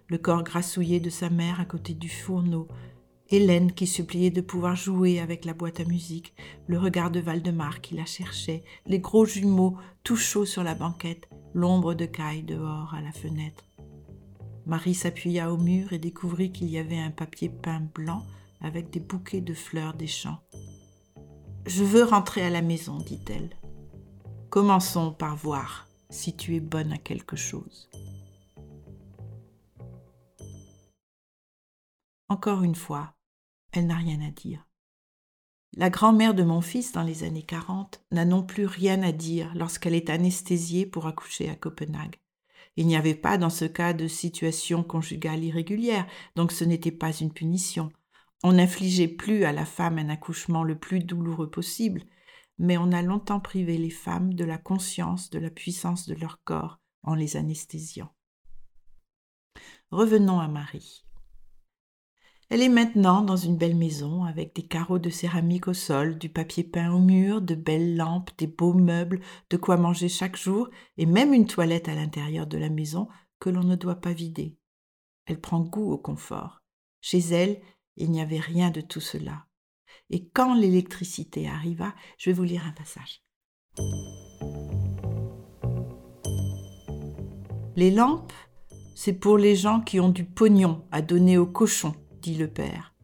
le 0.08 0.16
corps 0.16 0.42
grassouillé 0.42 0.98
de 0.98 1.10
sa 1.10 1.28
mère 1.28 1.60
à 1.60 1.66
côté 1.66 1.92
du 1.92 2.08
fourneau, 2.08 2.68
Hélène 3.28 3.72
qui 3.72 3.86
suppliait 3.86 4.30
de 4.30 4.40
pouvoir 4.40 4.76
jouer 4.76 5.20
avec 5.20 5.44
la 5.44 5.54
boîte 5.54 5.80
à 5.80 5.84
musique, 5.84 6.34
le 6.66 6.78
regard 6.78 7.10
de 7.10 7.20
Valdemar 7.20 7.82
qui 7.82 7.94
la 7.94 8.06
cherchait, 8.06 8.64
les 8.86 8.98
gros 8.98 9.26
jumeaux 9.26 9.76
tout 10.04 10.16
chauds 10.16 10.46
sur 10.46 10.64
la 10.64 10.74
banquette, 10.74 11.28
l'ombre 11.54 11.92
de 11.94 12.06
caille 12.06 12.42
dehors 12.42 12.94
à 12.94 13.02
la 13.02 13.12
fenêtre. 13.12 13.64
Marie 14.66 14.94
s'appuya 14.94 15.52
au 15.52 15.56
mur 15.56 15.92
et 15.92 15.98
découvrit 15.98 16.52
qu'il 16.52 16.68
y 16.68 16.78
avait 16.78 16.98
un 16.98 17.10
papier 17.10 17.48
peint 17.48 17.82
blanc 17.94 18.24
avec 18.60 18.90
des 18.90 19.00
bouquets 19.00 19.40
de 19.40 19.54
fleurs 19.54 19.94
des 19.94 20.06
champs. 20.06 20.40
Je 21.66 21.84
veux 21.84 22.04
rentrer 22.04 22.42
à 22.42 22.50
la 22.50 22.62
maison, 22.62 22.98
dit-elle. 22.98 23.56
Commençons 24.50 25.12
par 25.12 25.36
voir 25.36 25.88
si 26.10 26.36
tu 26.36 26.54
es 26.54 26.60
bonne 26.60 26.92
à 26.92 26.98
quelque 26.98 27.36
chose. 27.36 27.90
Encore 32.28 32.62
une 32.62 32.74
fois, 32.74 33.14
elle 33.72 33.86
n'a 33.86 33.96
rien 33.96 34.20
à 34.20 34.30
dire. 34.30 34.66
La 35.74 35.90
grand-mère 35.90 36.34
de 36.34 36.42
mon 36.42 36.60
fils 36.60 36.92
dans 36.92 37.02
les 37.02 37.24
années 37.24 37.42
40 37.42 38.04
n'a 38.10 38.24
non 38.24 38.42
plus 38.42 38.66
rien 38.66 39.02
à 39.02 39.10
dire 39.10 39.50
lorsqu'elle 39.54 39.94
est 39.94 40.10
anesthésiée 40.10 40.86
pour 40.86 41.06
accoucher 41.06 41.48
à 41.48 41.56
Copenhague. 41.56 42.21
Il 42.76 42.86
n'y 42.86 42.96
avait 42.96 43.14
pas 43.14 43.38
dans 43.38 43.50
ce 43.50 43.64
cas 43.64 43.92
de 43.92 44.08
situation 44.08 44.82
conjugale 44.82 45.44
irrégulière, 45.44 46.06
donc 46.36 46.52
ce 46.52 46.64
n'était 46.64 46.90
pas 46.90 47.12
une 47.12 47.32
punition. 47.32 47.90
On 48.42 48.54
n'infligeait 48.54 49.08
plus 49.08 49.44
à 49.44 49.52
la 49.52 49.64
femme 49.64 49.98
un 49.98 50.08
accouchement 50.08 50.64
le 50.64 50.78
plus 50.78 51.00
douloureux 51.00 51.50
possible, 51.50 52.02
mais 52.58 52.78
on 52.78 52.92
a 52.92 53.02
longtemps 53.02 53.40
privé 53.40 53.76
les 53.78 53.90
femmes 53.90 54.34
de 54.34 54.44
la 54.44 54.58
conscience 54.58 55.30
de 55.30 55.38
la 55.38 55.50
puissance 55.50 56.06
de 56.06 56.14
leur 56.14 56.42
corps 56.44 56.78
en 57.02 57.14
les 57.14 57.36
anesthésiant. 57.36 58.12
Revenons 59.90 60.40
à 60.40 60.48
Marie. 60.48 61.04
Elle 62.52 62.60
est 62.60 62.68
maintenant 62.68 63.22
dans 63.22 63.38
une 63.38 63.56
belle 63.56 63.76
maison 63.76 64.24
avec 64.24 64.54
des 64.54 64.62
carreaux 64.62 64.98
de 64.98 65.08
céramique 65.08 65.68
au 65.68 65.72
sol, 65.72 66.18
du 66.18 66.28
papier 66.28 66.64
peint 66.64 66.92
au 66.92 66.98
mur, 66.98 67.40
de 67.40 67.54
belles 67.54 67.96
lampes, 67.96 68.30
des 68.36 68.46
beaux 68.46 68.74
meubles, 68.74 69.20
de 69.48 69.56
quoi 69.56 69.78
manger 69.78 70.10
chaque 70.10 70.36
jour 70.36 70.68
et 70.98 71.06
même 71.06 71.32
une 71.32 71.46
toilette 71.46 71.88
à 71.88 71.94
l'intérieur 71.94 72.46
de 72.46 72.58
la 72.58 72.68
maison 72.68 73.08
que 73.40 73.48
l'on 73.48 73.62
ne 73.62 73.74
doit 73.74 74.02
pas 74.02 74.12
vider. 74.12 74.58
Elle 75.24 75.40
prend 75.40 75.60
goût 75.60 75.92
au 75.92 75.96
confort. 75.96 76.60
Chez 77.00 77.20
elle, 77.20 77.58
il 77.96 78.10
n'y 78.10 78.20
avait 78.20 78.38
rien 78.38 78.70
de 78.70 78.82
tout 78.82 79.00
cela. 79.00 79.46
Et 80.10 80.28
quand 80.28 80.52
l'électricité 80.52 81.48
arriva, 81.48 81.94
je 82.18 82.28
vais 82.28 82.34
vous 82.34 82.42
lire 82.42 82.66
un 82.66 82.72
passage. 82.72 83.22
Les 87.76 87.90
lampes, 87.90 88.34
c'est 88.94 89.14
pour 89.14 89.38
les 89.38 89.56
gens 89.56 89.80
qui 89.80 90.00
ont 90.00 90.10
du 90.10 90.26
pognon 90.26 90.84
à 90.90 91.00
donner 91.00 91.38
aux 91.38 91.46
cochons 91.46 91.94
dit 92.22 92.36
le 92.36 92.48
père. 92.48 92.94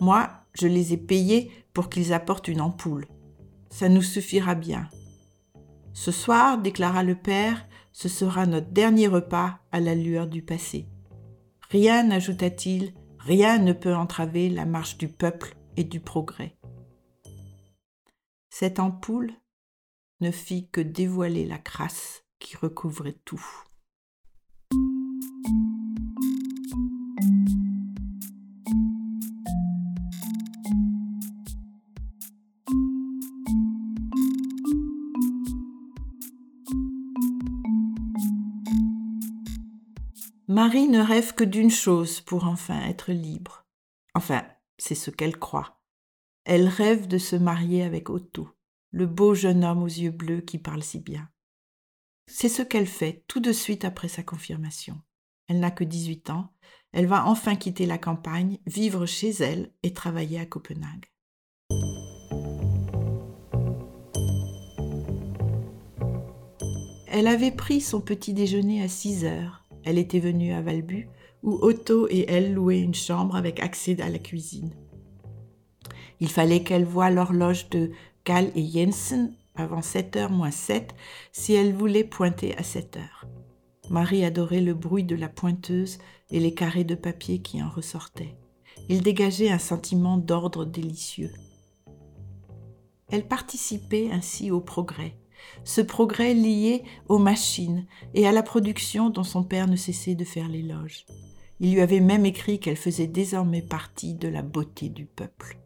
Moi, 0.00 0.28
je 0.52 0.66
les 0.66 0.92
ai 0.92 0.98
payés 0.98 1.50
pour 1.72 1.88
qu'ils 1.88 2.12
apportent 2.12 2.48
une 2.48 2.60
ampoule. 2.60 3.06
Ça 3.70 3.88
nous 3.88 4.02
suffira 4.02 4.54
bien. 4.54 4.88
Ce 5.92 6.12
soir, 6.12 6.58
déclara 6.58 7.02
le 7.02 7.14
père, 7.14 7.66
ce 7.92 8.08
sera 8.08 8.46
notre 8.46 8.70
dernier 8.70 9.06
repas 9.06 9.58
à 9.72 9.80
la 9.80 9.94
lueur 9.94 10.26
du 10.26 10.42
passé. 10.42 10.86
Rien, 11.70 12.10
ajouta-t-il, 12.10 12.94
rien 13.18 13.58
ne 13.58 13.72
peut 13.72 13.94
entraver 13.94 14.48
la 14.48 14.66
marche 14.66 14.98
du 14.98 15.08
peuple 15.08 15.56
et 15.76 15.84
du 15.84 16.00
progrès. 16.00 16.56
Cette 18.50 18.78
ampoule 18.78 19.32
ne 20.20 20.30
fit 20.30 20.68
que 20.70 20.80
dévoiler 20.80 21.46
la 21.46 21.58
crasse 21.58 22.24
qui 22.38 22.56
recouvrait 22.56 23.18
tout. 23.24 23.44
Marie 40.50 40.88
ne 40.88 41.00
rêve 41.00 41.34
que 41.34 41.44
d'une 41.44 41.70
chose 41.70 42.22
pour 42.22 42.46
enfin 42.46 42.80
être 42.86 43.12
libre. 43.12 43.66
Enfin, 44.14 44.46
c'est 44.78 44.94
ce 44.94 45.10
qu'elle 45.10 45.38
croit. 45.38 45.82
Elle 46.44 46.68
rêve 46.68 47.06
de 47.06 47.18
se 47.18 47.36
marier 47.36 47.82
avec 47.82 48.08
Otto, 48.08 48.48
le 48.90 49.04
beau 49.04 49.34
jeune 49.34 49.62
homme 49.62 49.82
aux 49.82 49.88
yeux 49.88 50.10
bleus 50.10 50.40
qui 50.40 50.56
parle 50.56 50.82
si 50.82 51.00
bien. 51.00 51.28
C'est 52.26 52.48
ce 52.48 52.62
qu'elle 52.62 52.86
fait 52.86 53.24
tout 53.28 53.40
de 53.40 53.52
suite 53.52 53.84
après 53.84 54.08
sa 54.08 54.22
confirmation. 54.22 54.98
Elle 55.48 55.60
n'a 55.60 55.70
que 55.70 55.84
18 55.84 56.30
ans, 56.30 56.54
elle 56.92 57.06
va 57.06 57.26
enfin 57.26 57.54
quitter 57.54 57.84
la 57.84 57.98
campagne, 57.98 58.56
vivre 58.64 59.04
chez 59.04 59.28
elle 59.28 59.70
et 59.82 59.92
travailler 59.92 60.40
à 60.40 60.46
Copenhague. 60.46 61.12
Elle 67.06 67.26
avait 67.26 67.52
pris 67.52 67.82
son 67.82 68.00
petit 68.00 68.32
déjeuner 68.32 68.82
à 68.82 68.88
6 68.88 69.26
heures 69.26 69.67
elle 69.88 69.96
était 69.96 70.20
venue 70.20 70.52
à 70.52 70.60
Valbu, 70.60 71.08
où 71.42 71.54
Otto 71.62 72.08
et 72.10 72.26
elle 72.28 72.52
louaient 72.52 72.82
une 72.82 72.94
chambre 72.94 73.36
avec 73.36 73.58
accès 73.58 73.98
à 74.02 74.10
la 74.10 74.18
cuisine. 74.18 74.74
Il 76.20 76.28
fallait 76.28 76.62
qu'elle 76.62 76.84
voie 76.84 77.08
l'horloge 77.08 77.70
de 77.70 77.92
Gal 78.26 78.52
et 78.54 78.66
Jensen 78.66 79.32
avant 79.54 79.80
7h 79.80 80.30
moins 80.30 80.50
7 80.50 80.94
si 81.32 81.54
elle 81.54 81.72
voulait 81.72 82.04
pointer 82.04 82.54
à 82.58 82.62
7 82.62 82.98
heures. 82.98 83.26
Marie 83.88 84.26
adorait 84.26 84.60
le 84.60 84.74
bruit 84.74 85.04
de 85.04 85.16
la 85.16 85.30
pointeuse 85.30 85.96
et 86.30 86.38
les 86.38 86.52
carrés 86.52 86.84
de 86.84 86.94
papier 86.94 87.38
qui 87.38 87.62
en 87.62 87.70
ressortaient. 87.70 88.36
Il 88.90 89.00
dégageait 89.00 89.50
un 89.50 89.58
sentiment 89.58 90.18
d'ordre 90.18 90.66
délicieux. 90.66 91.32
Elle 93.10 93.26
participait 93.26 94.10
ainsi 94.12 94.50
au 94.50 94.60
progrès, 94.60 95.16
ce 95.64 95.80
progrès 95.80 96.34
lié 96.34 96.84
aux 97.08 97.18
machines 97.18 97.86
et 98.14 98.26
à 98.26 98.32
la 98.32 98.42
production 98.42 99.10
dont 99.10 99.24
son 99.24 99.44
père 99.44 99.68
ne 99.68 99.76
cessait 99.76 100.14
de 100.14 100.24
faire 100.24 100.48
l'éloge. 100.48 101.06
Il 101.60 101.72
lui 101.72 101.80
avait 101.80 102.00
même 102.00 102.24
écrit 102.24 102.60
qu'elle 102.60 102.76
faisait 102.76 103.06
désormais 103.06 103.62
partie 103.62 104.14
de 104.14 104.28
la 104.28 104.42
beauté 104.42 104.88
du 104.88 105.06
peuple. 105.06 105.58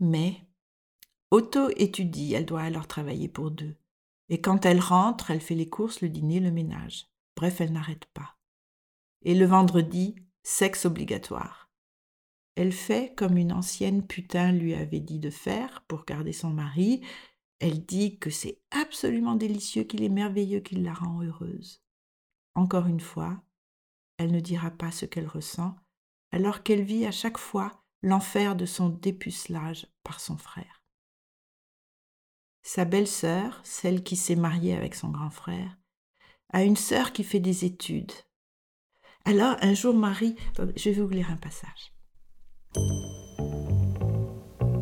Mais 0.00 0.34
Otto 1.30 1.70
étudie, 1.76 2.34
elle 2.34 2.46
doit 2.46 2.62
alors 2.62 2.86
travailler 2.86 3.28
pour 3.28 3.50
deux. 3.50 3.76
Et 4.28 4.40
quand 4.40 4.66
elle 4.66 4.80
rentre, 4.80 5.30
elle 5.30 5.40
fait 5.40 5.54
les 5.54 5.68
courses, 5.68 6.00
le 6.00 6.08
dîner, 6.08 6.40
le 6.40 6.50
ménage. 6.50 7.06
Bref, 7.36 7.60
elle 7.60 7.72
n'arrête 7.72 8.06
pas. 8.14 8.36
Et 9.22 9.34
le 9.34 9.46
vendredi, 9.46 10.16
sexe 10.42 10.86
obligatoire. 10.86 11.71
Elle 12.54 12.72
fait 12.72 13.14
comme 13.14 13.36
une 13.36 13.52
ancienne 13.52 14.06
putain 14.06 14.52
lui 14.52 14.74
avait 14.74 15.00
dit 15.00 15.18
de 15.18 15.30
faire 15.30 15.84
pour 15.88 16.04
garder 16.04 16.32
son 16.32 16.50
mari. 16.50 17.00
Elle 17.60 17.84
dit 17.84 18.18
que 18.18 18.30
c'est 18.30 18.60
absolument 18.70 19.36
délicieux, 19.36 19.84
qu'il 19.84 20.02
est 20.02 20.08
merveilleux, 20.08 20.60
qu'il 20.60 20.82
la 20.82 20.92
rend 20.92 21.22
heureuse. 21.22 21.82
Encore 22.54 22.86
une 22.86 23.00
fois, 23.00 23.42
elle 24.18 24.32
ne 24.32 24.40
dira 24.40 24.70
pas 24.70 24.90
ce 24.90 25.06
qu'elle 25.06 25.28
ressent, 25.28 25.76
alors 26.30 26.62
qu'elle 26.62 26.82
vit 26.82 27.06
à 27.06 27.10
chaque 27.10 27.38
fois 27.38 27.82
l'enfer 28.02 28.56
de 28.56 28.66
son 28.66 28.88
dépucelage 28.88 29.86
par 30.02 30.20
son 30.20 30.36
frère. 30.36 30.82
Sa 32.62 32.84
belle-sœur, 32.84 33.60
celle 33.64 34.02
qui 34.02 34.16
s'est 34.16 34.36
mariée 34.36 34.76
avec 34.76 34.94
son 34.94 35.08
grand 35.08 35.30
frère, 35.30 35.78
a 36.52 36.62
une 36.62 36.76
sœur 36.76 37.12
qui 37.12 37.24
fait 37.24 37.40
des 37.40 37.64
études. 37.64 38.12
Alors 39.24 39.56
un 39.62 39.74
jour 39.74 39.94
Marie, 39.94 40.36
je 40.76 40.90
vais 40.90 41.00
vous 41.00 41.08
lire 41.08 41.30
un 41.30 41.36
passage. 41.36 41.92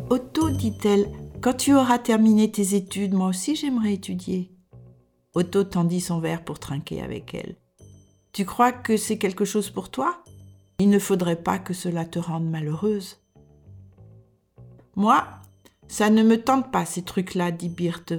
Otto, 0.09 0.49
dit-elle, 0.49 1.07
Quand 1.41 1.53
tu 1.53 1.73
auras 1.73 1.99
terminé 1.99 2.51
tes 2.51 2.75
études, 2.75 3.13
moi 3.13 3.27
aussi 3.27 3.55
j'aimerais 3.55 3.93
étudier. 3.93 4.51
Otto 5.33 5.63
tendit 5.63 6.01
son 6.01 6.19
verre 6.19 6.43
pour 6.43 6.59
trinquer 6.59 7.01
avec 7.01 7.33
elle. 7.33 7.55
Tu 8.33 8.45
crois 8.45 8.71
que 8.71 8.97
c'est 8.97 9.17
quelque 9.17 9.45
chose 9.45 9.69
pour 9.69 9.89
toi? 9.89 10.23
Il 10.79 10.89
ne 10.89 10.99
faudrait 10.99 11.41
pas 11.41 11.59
que 11.59 11.73
cela 11.73 12.05
te 12.05 12.19
rende 12.19 12.49
malheureuse. 12.49 13.17
Moi, 14.95 15.25
ça 15.87 16.09
ne 16.09 16.23
me 16.23 16.41
tente 16.41 16.71
pas 16.71 16.85
ces 16.85 17.03
trucs-là, 17.03 17.51
dit 17.51 17.69
Birte. 17.69 18.13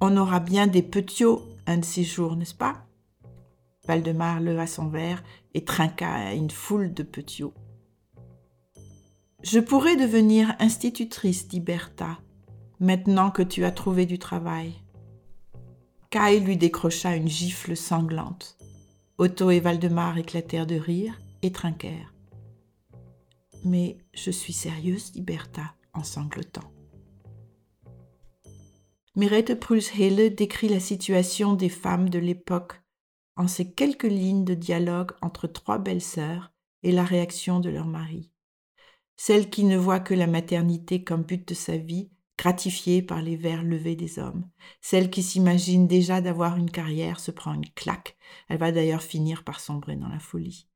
On 0.00 0.16
aura 0.16 0.40
bien 0.40 0.66
des 0.66 0.82
petiots 0.82 1.42
un 1.66 1.78
de 1.78 1.84
ces 1.84 2.04
jours, 2.04 2.36
n'est-ce 2.36 2.54
pas? 2.54 2.86
Valdemar 3.86 4.40
leva 4.40 4.66
son 4.66 4.88
verre 4.88 5.22
et 5.54 5.64
trinqua 5.64 6.12
à 6.12 6.32
une 6.34 6.50
foule 6.50 6.92
de 6.92 7.02
petiots. 7.02 7.54
Je 9.48 9.60
pourrais 9.60 9.94
devenir 9.94 10.56
institutrice, 10.58 11.46
dit 11.46 11.60
Bertha, 11.60 12.18
maintenant 12.80 13.30
que 13.30 13.44
tu 13.44 13.64
as 13.64 13.70
trouvé 13.70 14.04
du 14.04 14.18
travail. 14.18 14.74
Kai 16.10 16.40
lui 16.40 16.56
décrocha 16.56 17.14
une 17.14 17.28
gifle 17.28 17.76
sanglante. 17.76 18.58
Otto 19.18 19.52
et 19.52 19.60
Valdemar 19.60 20.18
éclatèrent 20.18 20.66
de 20.66 20.74
rire 20.74 21.16
et 21.42 21.52
trinquèrent. 21.52 22.12
Mais 23.64 23.98
je 24.14 24.32
suis 24.32 24.52
sérieuse, 24.52 25.12
dit 25.12 25.22
Bertha 25.22 25.76
en 25.94 26.02
sanglotant. 26.02 26.72
Mirette 29.14 29.60
Prulshelle 29.60 30.34
décrit 30.34 30.68
la 30.68 30.80
situation 30.80 31.54
des 31.54 31.68
femmes 31.68 32.08
de 32.08 32.18
l'époque 32.18 32.82
en 33.36 33.46
ces 33.46 33.70
quelques 33.70 34.02
lignes 34.10 34.44
de 34.44 34.54
dialogue 34.54 35.12
entre 35.22 35.46
trois 35.46 35.78
belles 35.78 36.02
sœurs 36.02 36.50
et 36.82 36.90
la 36.90 37.04
réaction 37.04 37.60
de 37.60 37.70
leur 37.70 37.86
mari. 37.86 38.32
Celle 39.16 39.50
qui 39.50 39.64
ne 39.64 39.76
voit 39.76 40.00
que 40.00 40.14
la 40.14 40.26
maternité 40.26 41.02
comme 41.02 41.22
but 41.22 41.46
de 41.48 41.54
sa 41.54 41.76
vie, 41.76 42.10
gratifiée 42.38 43.02
par 43.02 43.22
les 43.22 43.36
vers 43.36 43.62
levés 43.62 43.96
des 43.96 44.18
hommes. 44.18 44.48
Celle 44.80 45.10
qui 45.10 45.22
s'imagine 45.22 45.86
déjà 45.86 46.20
d'avoir 46.20 46.56
une 46.56 46.70
carrière 46.70 47.18
se 47.18 47.30
prend 47.30 47.54
une 47.54 47.70
claque. 47.70 48.16
Elle 48.48 48.58
va 48.58 48.72
d'ailleurs 48.72 49.02
finir 49.02 49.42
par 49.42 49.60
sombrer 49.60 49.96
dans 49.96 50.08
la 50.08 50.18
folie. 50.18 50.68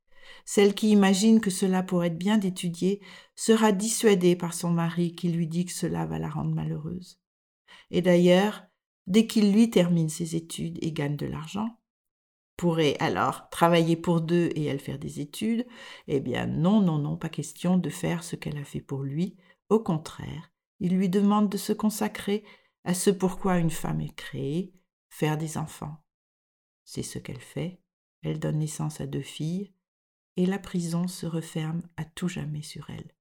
Celle 0.44 0.74
qui 0.74 0.90
imagine 0.90 1.40
que 1.40 1.50
cela 1.50 1.82
pourrait 1.82 2.08
être 2.08 2.18
bien 2.18 2.38
d'étudier 2.38 3.00
sera 3.34 3.72
dissuadée 3.72 4.36
par 4.36 4.54
son 4.54 4.70
mari 4.70 5.14
qui 5.14 5.28
lui 5.28 5.46
dit 5.46 5.66
que 5.66 5.72
cela 5.72 6.06
va 6.06 6.18
la 6.18 6.28
rendre 6.28 6.54
malheureuse. 6.54 7.20
Et 7.90 8.00
d'ailleurs, 8.00 8.62
dès 9.06 9.26
qu'il 9.26 9.52
lui 9.52 9.70
termine 9.70 10.08
ses 10.08 10.36
études 10.36 10.78
et 10.82 10.92
gagne 10.92 11.16
de 11.16 11.26
l'argent, 11.26 11.79
pourrait 12.60 12.98
alors 13.00 13.48
travailler 13.48 13.96
pour 13.96 14.20
deux 14.20 14.50
et 14.54 14.66
elle 14.66 14.80
faire 14.80 14.98
des 14.98 15.20
études, 15.20 15.66
eh 16.08 16.20
bien 16.20 16.44
non, 16.46 16.82
non, 16.82 16.98
non, 16.98 17.16
pas 17.16 17.30
question 17.30 17.78
de 17.78 17.88
faire 17.88 18.22
ce 18.22 18.36
qu'elle 18.36 18.58
a 18.58 18.64
fait 18.64 18.82
pour 18.82 19.02
lui. 19.02 19.38
Au 19.70 19.80
contraire, 19.80 20.52
il 20.78 20.94
lui 20.94 21.08
demande 21.08 21.48
de 21.48 21.56
se 21.56 21.72
consacrer 21.72 22.44
à 22.84 22.92
ce 22.92 23.08
pourquoi 23.08 23.56
une 23.56 23.70
femme 23.70 24.02
est 24.02 24.14
créée, 24.14 24.74
faire 25.08 25.38
des 25.38 25.56
enfants. 25.56 26.04
C'est 26.84 27.02
ce 27.02 27.18
qu'elle 27.18 27.40
fait. 27.40 27.80
Elle 28.20 28.38
donne 28.38 28.58
naissance 28.58 29.00
à 29.00 29.06
deux 29.06 29.22
filles 29.22 29.72
et 30.36 30.44
la 30.44 30.58
prison 30.58 31.08
se 31.08 31.24
referme 31.24 31.80
à 31.96 32.04
tout 32.04 32.28
jamais 32.28 32.60
sur 32.60 32.90
elle. 32.90 33.16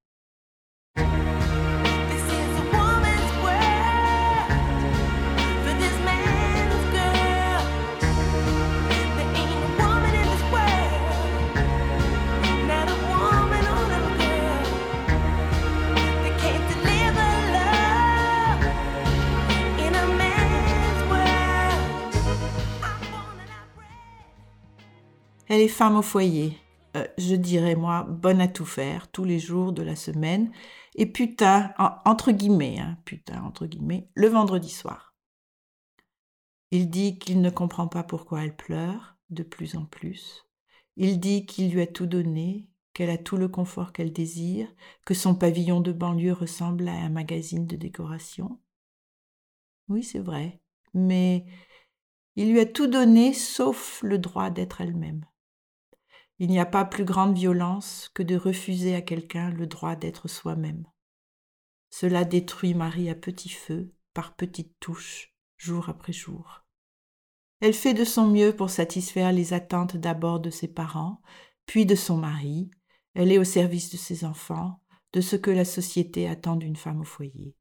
Elle 25.50 25.62
est 25.62 25.68
femme 25.68 25.96
au 25.96 26.04
foyer. 26.04 26.56
Euh, 26.96 27.08
je 27.18 27.34
dirais 27.34 27.74
moi, 27.74 28.04
bonne 28.04 28.40
à 28.40 28.48
tout 28.48 28.68
faire, 28.68 29.12
tous 29.12 29.24
les 29.24 29.40
jours 29.40 29.74
de 29.74 29.82
la 29.82 29.96
semaine. 29.96 30.52
Et 30.94 31.08
putain, 31.08 31.74
entre 32.06 32.32
guillemets, 32.32 32.78
hein, 32.78 33.00
putain, 33.04 33.44
entre 33.44 33.66
guillemets, 33.66 34.08
le 34.14 34.28
vendredi 34.28 34.70
soir. 34.70 35.16
Il 36.70 36.92
dit 36.92 37.18
qu'il 37.18 37.42
ne 37.42 37.50
comprend 37.50 37.88
pas 37.88 38.04
pourquoi 38.04 38.44
elle 38.44 38.56
pleure, 38.56 39.18
de 39.32 39.42
plus 39.42 39.76
en 39.76 39.86
plus. 39.86 40.46
Il 40.98 41.20
dit 41.20 41.48
qu'il 41.48 41.72
lui 41.72 41.82
a 41.82 41.88
tout 41.88 42.06
donné, 42.06 42.70
qu'elle 42.94 43.10
a 43.10 43.18
tout 43.18 43.38
le 43.38 43.48
confort 43.48 43.92
qu'elle 43.92 44.14
désire, 44.14 44.72
que 45.04 45.16
son 45.16 45.34
pavillon 45.34 45.82
de 45.82 45.92
banlieue 45.92 46.34
ressemble 46.34 46.88
à 46.88 46.94
un 46.94 47.10
magazine 47.10 47.66
de 47.66 47.76
décoration. 47.76 48.60
Oui, 49.88 50.04
c'est 50.04 50.20
vrai, 50.20 50.62
mais 50.94 51.48
il 52.36 52.52
lui 52.52 52.60
a 52.60 52.68
tout 52.68 52.86
donné 52.86 53.34
sauf 53.34 54.00
le 54.04 54.20
droit 54.20 54.52
d'être 54.52 54.82
elle-même. 54.82 55.26
Il 56.40 56.50
n'y 56.50 56.60
a 56.60 56.66
pas 56.66 56.86
plus 56.86 57.04
grande 57.04 57.38
violence 57.38 58.10
que 58.14 58.24
de 58.24 58.38
refuser 58.38 58.96
à 58.96 59.02
quelqu'un 59.02 59.50
le 59.50 59.68
droit 59.68 59.98
d'être 59.98 60.30
soi-même. 60.30 60.86
Cela 61.90 62.24
détruit 62.24 62.74
Marie 62.74 63.10
à 63.10 63.16
petit 63.16 63.50
feu, 63.50 63.94
par 64.14 64.36
petites 64.36 64.80
touches, 64.80 65.36
jour 65.58 65.90
après 65.90 66.14
jour. 66.14 66.64
Elle 67.60 67.74
fait 67.74 67.94
de 67.94 68.06
son 68.06 68.28
mieux 68.28 68.56
pour 68.56 68.70
satisfaire 68.70 69.34
les 69.34 69.52
attentes 69.52 69.98
d'abord 69.98 70.40
de 70.40 70.50
ses 70.50 70.70
parents, 70.70 71.22
puis 71.66 71.86
de 71.86 71.96
son 71.96 72.16
mari. 72.16 72.72
Elle 73.16 73.34
est 73.34 73.38
au 73.38 73.44
service 73.44 73.92
de 73.92 73.98
ses 73.98 74.24
enfants, 74.24 74.82
de 75.12 75.20
ce 75.20 75.36
que 75.36 75.52
la 75.52 75.66
société 75.66 76.30
attend 76.30 76.56
d'une 76.56 76.78
femme 76.78 77.02
au 77.02 77.06
foyer. 77.06 77.54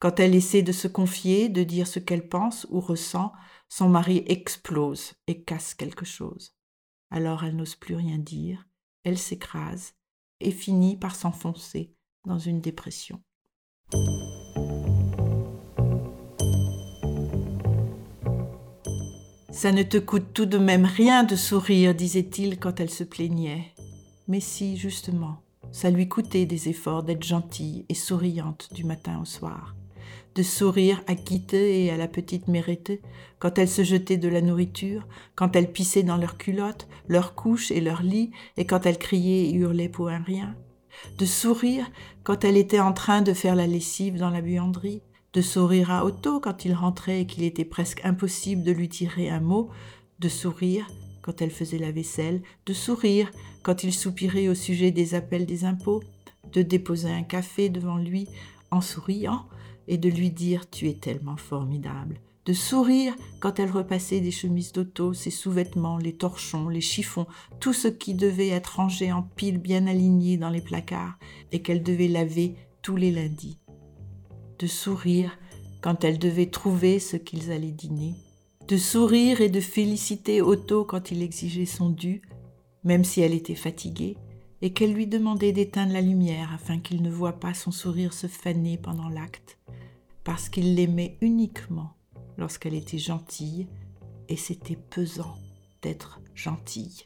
Quand 0.00 0.18
elle 0.18 0.34
essaie 0.34 0.62
de 0.62 0.72
se 0.72 0.88
confier, 0.88 1.48
de 1.48 1.62
dire 1.62 1.86
ce 1.86 2.00
qu'elle 2.00 2.28
pense 2.28 2.66
ou 2.70 2.80
ressent, 2.80 3.32
son 3.68 3.88
mari 3.88 4.24
explose 4.26 5.12
et 5.28 5.44
casse 5.44 5.74
quelque 5.74 6.04
chose. 6.04 6.56
Alors 7.12 7.44
elle 7.44 7.56
n'ose 7.56 7.74
plus 7.74 7.94
rien 7.94 8.16
dire, 8.16 8.66
elle 9.04 9.18
s'écrase 9.18 9.92
et 10.40 10.50
finit 10.50 10.96
par 10.96 11.14
s'enfoncer 11.14 11.94
dans 12.26 12.38
une 12.38 12.62
dépression. 12.62 13.20
Ça 19.50 19.72
ne 19.72 19.82
te 19.82 19.98
coûte 19.98 20.32
tout 20.32 20.46
de 20.46 20.56
même 20.56 20.86
rien 20.86 21.22
de 21.22 21.36
sourire, 21.36 21.94
disait-il 21.94 22.58
quand 22.58 22.80
elle 22.80 22.90
se 22.90 23.04
plaignait. 23.04 23.74
Mais 24.26 24.40
si, 24.40 24.78
justement, 24.78 25.42
ça 25.70 25.90
lui 25.90 26.08
coûtait 26.08 26.46
des 26.46 26.70
efforts 26.70 27.02
d'être 27.02 27.22
gentille 27.22 27.84
et 27.90 27.94
souriante 27.94 28.72
du 28.72 28.84
matin 28.84 29.20
au 29.20 29.26
soir 29.26 29.76
de 30.34 30.42
sourire 30.42 31.02
à 31.06 31.14
Quitte 31.14 31.54
et 31.54 31.90
à 31.90 31.96
la 31.96 32.08
petite 32.08 32.48
Mérite 32.48 33.00
quand 33.38 33.58
elles 33.58 33.68
se 33.68 33.82
jetaient 33.82 34.16
de 34.16 34.28
la 34.28 34.40
nourriture, 34.40 35.06
quand 35.34 35.56
elles 35.56 35.72
pissaient 35.72 36.02
dans 36.02 36.16
leurs 36.16 36.38
culottes, 36.38 36.86
leurs 37.08 37.34
couches 37.34 37.70
et 37.70 37.80
leurs 37.80 38.02
lits, 38.02 38.30
et 38.56 38.66
quand 38.66 38.86
elles 38.86 38.98
criaient 38.98 39.50
et 39.50 39.52
hurlaient 39.52 39.88
pour 39.88 40.08
un 40.08 40.22
rien, 40.22 40.54
de 41.18 41.26
sourire 41.26 41.90
quand 42.22 42.44
elle 42.44 42.56
était 42.56 42.80
en 42.80 42.92
train 42.92 43.22
de 43.22 43.32
faire 43.32 43.56
la 43.56 43.66
lessive 43.66 44.16
dans 44.16 44.30
la 44.30 44.40
buanderie, 44.40 45.02
de 45.32 45.40
sourire 45.40 45.90
à 45.90 46.04
Otto 46.04 46.40
quand 46.40 46.64
il 46.64 46.74
rentrait 46.74 47.22
et 47.22 47.26
qu'il 47.26 47.42
était 47.42 47.64
presque 47.64 48.04
impossible 48.04 48.62
de 48.62 48.72
lui 48.72 48.88
tirer 48.88 49.28
un 49.30 49.40
mot, 49.40 49.70
de 50.18 50.28
sourire 50.28 50.86
quand 51.22 51.40
elle 51.40 51.50
faisait 51.50 51.78
la 51.78 51.92
vaisselle, 51.92 52.42
de 52.66 52.72
sourire 52.72 53.30
quand 53.62 53.84
il 53.84 53.92
soupirait 53.92 54.48
au 54.48 54.54
sujet 54.54 54.90
des 54.90 55.14
appels 55.14 55.46
des 55.46 55.64
impôts, 55.64 56.02
de 56.52 56.62
déposer 56.62 57.10
un 57.10 57.22
café 57.22 57.68
devant 57.68 57.96
lui 57.96 58.28
en 58.70 58.80
souriant, 58.80 59.46
et 59.88 59.98
de 59.98 60.08
lui 60.08 60.30
dire 60.30 60.68
Tu 60.70 60.88
es 60.88 60.94
tellement 60.94 61.36
formidable, 61.36 62.20
de 62.44 62.52
sourire 62.52 63.14
quand 63.40 63.58
elle 63.58 63.70
repassait 63.70 64.20
des 64.20 64.30
chemises 64.30 64.72
d'auto, 64.72 65.12
ses 65.12 65.30
sous-vêtements, 65.30 65.98
les 65.98 66.14
torchons, 66.14 66.68
les 66.68 66.80
chiffons, 66.80 67.26
tout 67.60 67.72
ce 67.72 67.88
qui 67.88 68.14
devait 68.14 68.48
être 68.48 68.76
rangé 68.76 69.12
en 69.12 69.22
piles 69.22 69.58
bien 69.58 69.86
alignées 69.86 70.36
dans 70.36 70.50
les 70.50 70.60
placards 70.60 71.18
et 71.52 71.62
qu'elle 71.62 71.82
devait 71.82 72.08
laver 72.08 72.56
tous 72.82 72.96
les 72.96 73.12
lundis, 73.12 73.58
de 74.58 74.66
sourire 74.66 75.38
quand 75.80 76.04
elle 76.04 76.18
devait 76.18 76.50
trouver 76.50 76.98
ce 76.98 77.16
qu'ils 77.16 77.50
allaient 77.52 77.70
dîner, 77.70 78.14
de 78.68 78.76
sourire 78.76 79.40
et 79.40 79.48
de 79.48 79.60
féliciter 79.60 80.40
Otto 80.40 80.84
quand 80.84 81.10
il 81.10 81.22
exigeait 81.22 81.66
son 81.66 81.90
dû, 81.90 82.22
même 82.84 83.04
si 83.04 83.20
elle 83.20 83.34
était 83.34 83.54
fatiguée, 83.54 84.16
et 84.62 84.72
qu'elle 84.72 84.94
lui 84.94 85.08
demandait 85.08 85.52
d'éteindre 85.52 85.92
la 85.92 86.00
lumière 86.00 86.52
afin 86.54 86.78
qu'il 86.78 87.02
ne 87.02 87.10
voie 87.10 87.38
pas 87.40 87.54
son 87.54 87.72
sourire 87.72 88.12
se 88.12 88.28
faner 88.28 88.78
pendant 88.78 89.08
l'acte, 89.08 89.58
parce 90.24 90.48
qu'il 90.48 90.74
l'aimait 90.74 91.18
uniquement 91.20 91.96
lorsqu'elle 92.38 92.74
était 92.74 92.98
gentille, 92.98 93.68
et 94.28 94.36
c'était 94.36 94.76
pesant 94.76 95.36
d'être 95.82 96.20
gentille. 96.34 97.04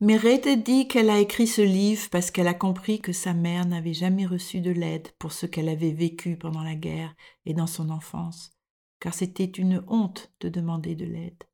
Mérette 0.00 0.64
dit 0.64 0.88
qu'elle 0.88 1.10
a 1.10 1.20
écrit 1.20 1.46
ce 1.46 1.62
livre 1.62 2.08
parce 2.10 2.32
qu'elle 2.32 2.48
a 2.48 2.54
compris 2.54 3.00
que 3.00 3.12
sa 3.12 3.34
mère 3.34 3.66
n'avait 3.66 3.94
jamais 3.94 4.26
reçu 4.26 4.60
de 4.60 4.72
l'aide 4.72 5.12
pour 5.20 5.32
ce 5.32 5.46
qu'elle 5.46 5.68
avait 5.68 5.92
vécu 5.92 6.36
pendant 6.36 6.64
la 6.64 6.74
guerre 6.74 7.14
et 7.46 7.54
dans 7.54 7.68
son 7.68 7.88
enfance, 7.88 8.50
car 8.98 9.14
c'était 9.14 9.44
une 9.44 9.84
honte 9.86 10.32
de 10.40 10.48
demander 10.48 10.96
de 10.96 11.04
l'aide. 11.04 11.44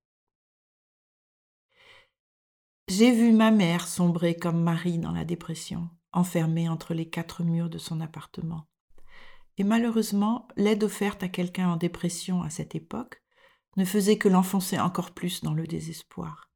J'ai 2.88 3.12
vu 3.12 3.32
ma 3.32 3.50
mère 3.50 3.86
sombrer 3.86 4.34
comme 4.34 4.62
Marie 4.62 4.98
dans 4.98 5.12
la 5.12 5.26
dépression, 5.26 5.90
enfermée 6.12 6.70
entre 6.70 6.94
les 6.94 7.10
quatre 7.10 7.42
murs 7.42 7.68
de 7.68 7.76
son 7.76 8.00
appartement, 8.00 8.67
Et 9.58 9.64
malheureusement, 9.64 10.46
l'aide 10.56 10.84
offerte 10.84 11.24
à 11.24 11.28
quelqu'un 11.28 11.68
en 11.68 11.76
dépression 11.76 12.42
à 12.42 12.50
cette 12.50 12.76
époque 12.76 13.22
ne 13.76 13.84
faisait 13.84 14.16
que 14.16 14.28
l'enfoncer 14.28 14.78
encore 14.78 15.10
plus 15.10 15.42
dans 15.42 15.52
le 15.52 15.66
désespoir. 15.66 16.48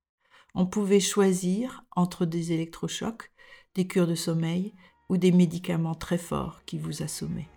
On 0.55 0.67
pouvait 0.67 1.01
choisir 1.01 1.85
entre 1.97 2.27
des 2.27 2.53
électrochocs, 2.53 3.33
des 3.75 3.88
cures 3.88 4.07
de 4.07 4.15
sommeil 4.15 4.75
ou 5.09 5.17
des 5.17 5.33
médicaments 5.33 5.95
très 5.97 6.19
forts 6.19 6.65
qui 6.65 6.79
vous 6.79 7.03
assommaient. 7.03 7.49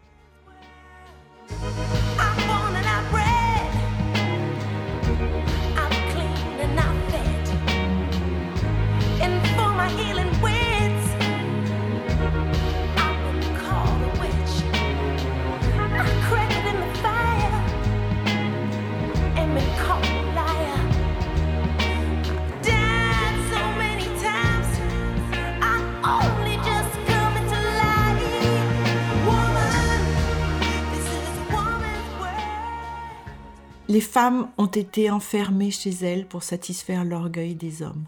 Les 33.88 34.02
femmes 34.02 34.50
ont 34.58 34.66
été 34.66 35.12
enfermées 35.12 35.70
chez 35.70 35.92
elles 35.92 36.28
pour 36.28 36.42
satisfaire 36.42 37.06
l'orgueil 37.06 37.54
des 37.54 37.84
hommes. 37.84 38.08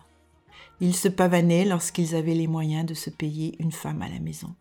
Ils 0.79 0.95
se 0.95 1.07
pavanaient 1.07 1.65
lorsqu'ils 1.65 2.15
avaient 2.15 2.33
les 2.33 2.47
moyens 2.47 2.83
de 2.83 2.95
se 2.95 3.11
payer 3.11 3.55
une 3.61 3.71
femme 3.71 4.01
à 4.01 4.09
la 4.09 4.19
maison. 4.19 4.55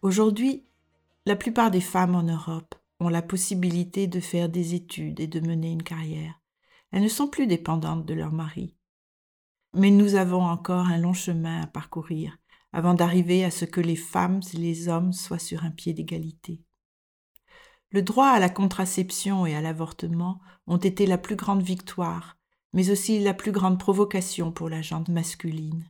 Aujourd'hui, 0.00 0.64
la 1.26 1.36
plupart 1.36 1.70
des 1.70 1.82
femmes 1.82 2.14
en 2.14 2.22
Europe 2.22 2.74
ont 3.00 3.10
la 3.10 3.20
possibilité 3.20 4.06
de 4.06 4.18
faire 4.18 4.48
des 4.48 4.74
études 4.74 5.20
et 5.20 5.26
de 5.26 5.40
mener 5.40 5.72
une 5.72 5.82
carrière. 5.82 6.40
Elles 6.90 7.02
ne 7.02 7.08
sont 7.08 7.28
plus 7.28 7.46
dépendantes 7.46 8.06
de 8.06 8.14
leur 8.14 8.32
mari. 8.32 8.74
Mais 9.74 9.90
nous 9.90 10.14
avons 10.14 10.42
encore 10.42 10.86
un 10.86 10.96
long 10.96 11.12
chemin 11.12 11.60
à 11.60 11.66
parcourir 11.66 12.38
avant 12.72 12.94
d'arriver 12.94 13.44
à 13.44 13.50
ce 13.50 13.66
que 13.66 13.82
les 13.82 13.96
femmes 13.96 14.40
et 14.54 14.56
les 14.56 14.88
hommes 14.88 15.12
soient 15.12 15.38
sur 15.38 15.64
un 15.64 15.70
pied 15.70 15.92
d'égalité. 15.92 16.62
Le 17.90 18.02
droit 18.02 18.28
à 18.28 18.40
la 18.40 18.48
contraception 18.48 19.46
et 19.46 19.54
à 19.54 19.60
l'avortement 19.60 20.40
ont 20.66 20.76
été 20.76 21.06
la 21.06 21.18
plus 21.18 21.36
grande 21.36 21.62
victoire, 21.62 22.36
mais 22.72 22.90
aussi 22.90 23.20
la 23.20 23.34
plus 23.34 23.52
grande 23.52 23.78
provocation 23.78 24.52
pour 24.52 24.68
la 24.68 24.82
gente 24.82 25.08
masculine. 25.08 25.88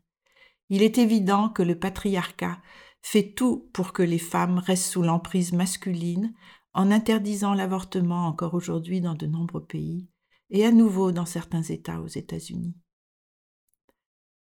Il 0.68 0.82
est 0.82 0.98
évident 0.98 1.48
que 1.48 1.62
le 1.62 1.78
patriarcat 1.78 2.58
fait 3.02 3.32
tout 3.32 3.70
pour 3.72 3.92
que 3.92 4.02
les 4.02 4.18
femmes 4.18 4.58
restent 4.58 4.90
sous 4.90 5.02
l'emprise 5.02 5.52
masculine 5.52 6.34
en 6.74 6.90
interdisant 6.90 7.54
l'avortement 7.54 8.26
encore 8.26 8.54
aujourd'hui 8.54 9.00
dans 9.00 9.14
de 9.14 9.26
nombreux 9.26 9.64
pays 9.64 10.08
et 10.50 10.66
à 10.66 10.72
nouveau 10.72 11.12
dans 11.12 11.26
certains 11.26 11.62
États 11.62 12.00
aux 12.00 12.08
États-Unis. 12.08 12.76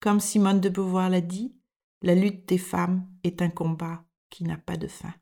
Comme 0.01 0.21
Simone 0.21 0.61
de 0.61 0.69
Beauvoir 0.69 1.09
l'a 1.09 1.21
dit, 1.21 1.55
la 2.03 2.15
lutte 2.15 2.49
des 2.49 2.59
femmes 2.59 3.07
est 3.23 3.41
un 3.41 3.51
combat 3.51 4.05
qui 4.29 4.45
n'a 4.45 4.59
pas 4.59 4.77
de 4.77 4.89
fin. 4.89 5.15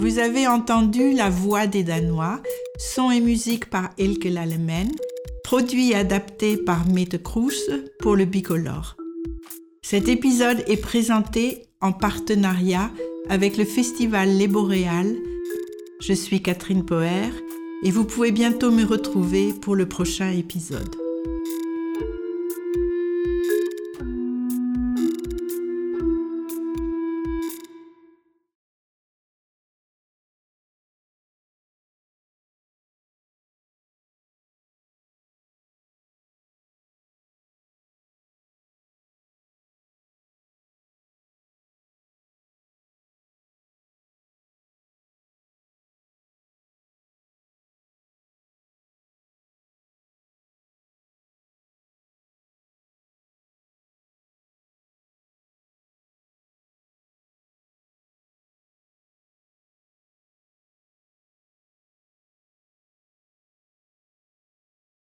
Vous 0.00 0.20
avez 0.20 0.46
entendu 0.46 1.12
La 1.12 1.28
Voix 1.28 1.66
des 1.66 1.82
Danois, 1.82 2.40
son 2.78 3.10
et 3.10 3.20
musique 3.20 3.68
par 3.68 3.90
Elke 3.98 4.26
Lalemen, 4.26 4.92
produit 5.42 5.90
et 5.90 5.96
adapté 5.96 6.56
par 6.56 6.86
Mette 6.86 7.20
Kroes 7.20 7.68
pour 7.98 8.14
le 8.14 8.24
Bicolore. 8.24 8.96
Cet 9.82 10.06
épisode 10.06 10.62
est 10.68 10.80
présenté 10.80 11.64
en 11.80 11.90
partenariat 11.90 12.92
avec 13.28 13.56
le 13.56 13.64
festival 13.64 14.28
Les 14.28 14.46
Boréales. 14.46 15.16
Je 16.00 16.12
suis 16.12 16.42
Catherine 16.42 16.84
Poher 16.84 17.32
et 17.82 17.90
vous 17.90 18.04
pouvez 18.04 18.30
bientôt 18.30 18.70
me 18.70 18.84
retrouver 18.84 19.52
pour 19.52 19.74
le 19.74 19.88
prochain 19.88 20.30
épisode. 20.30 20.94